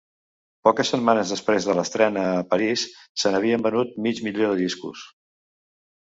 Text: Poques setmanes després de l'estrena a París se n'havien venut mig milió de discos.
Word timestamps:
Poques 0.67 0.91
setmanes 0.93 1.33
després 1.33 1.67
de 1.67 1.75
l'estrena 1.79 2.23
a 2.29 2.39
París 2.53 2.85
se 3.25 3.33
n'havien 3.35 3.65
venut 3.67 3.93
mig 4.07 4.23
milió 4.29 4.49
de 4.53 4.57
discos. 4.63 5.05